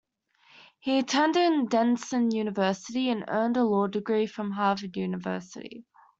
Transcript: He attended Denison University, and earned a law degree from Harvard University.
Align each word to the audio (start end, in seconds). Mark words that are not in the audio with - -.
He 0.79 0.97
attended 0.97 1.69
Denison 1.69 2.31
University, 2.31 3.11
and 3.11 3.23
earned 3.27 3.55
a 3.55 3.63
law 3.63 3.85
degree 3.85 4.25
from 4.25 4.49
Harvard 4.49 4.97
University. 4.97 5.85